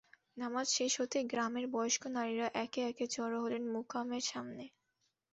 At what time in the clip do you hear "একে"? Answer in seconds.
2.63-2.81, 2.89-3.05